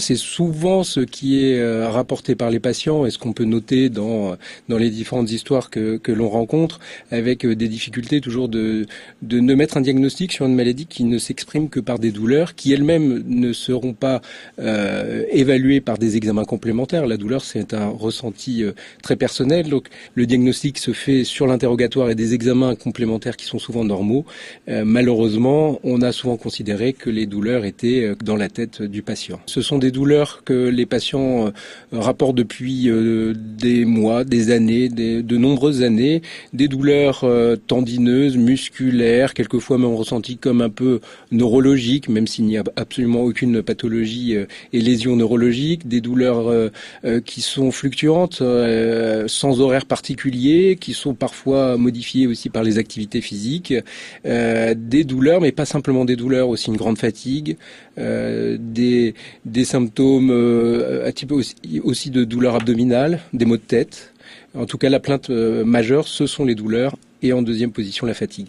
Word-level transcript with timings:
C'est 0.00 0.16
souvent 0.16 0.82
ce 0.82 0.98
qui 0.98 1.44
est 1.44 1.60
euh, 1.60 1.88
rapporté 1.88 2.34
par 2.34 2.50
les 2.50 2.58
patients 2.58 3.06
et 3.06 3.10
ce 3.10 3.18
qu'on 3.18 3.32
peut 3.32 3.44
noter 3.44 3.88
dans, 3.88 4.36
dans 4.68 4.78
les 4.78 4.90
différentes 4.90 5.30
histoires 5.30 5.70
que, 5.70 5.96
que 5.96 6.10
l'on 6.10 6.28
rencontre, 6.28 6.80
avec 7.12 7.46
euh, 7.46 7.54
des 7.54 7.68
difficultés 7.68 8.20
toujours 8.20 8.48
de, 8.48 8.86
de 9.22 9.38
ne 9.38 9.54
mettre 9.54 9.76
un 9.76 9.80
diagnostic 9.80 10.32
sur 10.32 10.44
une 10.44 10.56
maladie 10.56 10.86
qui 10.86 11.04
ne 11.04 11.18
s'exprime 11.18 11.68
que 11.68 11.78
par 11.78 12.00
des 12.00 12.10
douleurs, 12.10 12.56
qui 12.56 12.72
elles-mêmes 12.72 13.22
ne 13.28 13.52
seront 13.52 13.92
pas 13.92 14.22
euh, 14.58 15.24
évaluées 15.30 15.80
par 15.80 15.98
des 15.98 16.16
examens 16.16 16.44
complémentaires. 16.44 17.06
La 17.06 17.16
douleur, 17.16 17.44
c'est 17.44 17.72
un 17.72 17.86
ressenti 17.86 18.64
très 19.04 19.14
personnel, 19.14 19.68
donc 19.68 19.86
le 20.16 20.26
diagnostic 20.26 20.78
se 20.78 20.92
fait 20.92 21.22
sur 21.22 21.46
l'interrogatoire 21.46 22.10
et 22.10 22.16
des 22.16 22.34
examens 22.34 22.74
complémentaires 22.74 23.36
qui 23.36 23.46
sont 23.46 23.60
souvent 23.60 23.84
normaux. 23.84 24.24
Malheureusement, 24.66 25.78
on 25.84 26.02
a 26.02 26.12
souvent 26.12 26.36
considéré 26.36 26.92
que 26.92 27.10
les 27.10 27.26
douleurs 27.26 27.64
étaient 27.64 28.14
dans 28.24 28.36
la 28.36 28.48
tête 28.48 28.82
du 28.82 29.02
patient. 29.02 29.40
Des 29.78 29.90
douleurs 29.90 30.42
que 30.44 30.68
les 30.68 30.86
patients 30.86 31.52
rapportent 31.92 32.36
depuis 32.36 32.90
des 33.34 33.84
mois, 33.84 34.24
des 34.24 34.50
années, 34.50 34.88
de 34.88 35.36
nombreuses 35.36 35.82
années, 35.82 36.22
des 36.52 36.68
douleurs 36.68 37.24
tendineuses, 37.66 38.36
musculaires, 38.36 39.34
quelquefois 39.34 39.78
même 39.78 39.94
ressenties 39.94 40.36
comme 40.36 40.60
un 40.60 40.70
peu 40.70 41.00
neurologiques, 41.30 42.08
même 42.08 42.26
s'il 42.26 42.46
n'y 42.46 42.58
a 42.58 42.64
absolument 42.76 43.22
aucune 43.22 43.62
pathologie 43.62 44.34
et 44.72 44.80
lésions 44.80 45.16
neurologiques, 45.16 45.88
des 45.88 46.00
douleurs 46.00 46.70
qui 47.24 47.40
sont 47.40 47.70
fluctuantes, 47.70 48.42
sans 49.26 49.60
horaire 49.60 49.86
particulier, 49.86 50.76
qui 50.80 50.92
sont 50.92 51.14
parfois 51.14 51.76
modifiées 51.76 52.26
aussi 52.26 52.50
par 52.50 52.62
les 52.62 52.78
activités 52.78 53.20
physiques, 53.20 53.74
des 54.24 55.04
douleurs, 55.04 55.40
mais 55.40 55.52
pas 55.52 55.64
simplement 55.64 56.04
des 56.04 56.16
douleurs, 56.16 56.48
aussi 56.48 56.68
une 56.68 56.76
grande 56.76 56.98
fatigue, 56.98 57.56
des 57.96 59.14
symptômes 59.66 60.30
euh, 60.30 61.12
aussi, 61.30 61.54
aussi 61.84 62.10
de 62.10 62.24
douleurs 62.24 62.54
abdominales, 62.54 63.20
des 63.34 63.44
maux 63.44 63.58
de 63.58 63.62
tête. 63.62 64.14
En 64.56 64.64
tout 64.64 64.78
cas, 64.78 64.88
la 64.88 65.00
plainte 65.00 65.28
majeure, 65.28 66.08
ce 66.08 66.26
sont 66.26 66.46
les 66.46 66.54
douleurs 66.54 66.96
et 67.22 67.34
en 67.34 67.42
deuxième 67.42 67.72
position, 67.72 68.06
la 68.06 68.14
fatigue. 68.14 68.48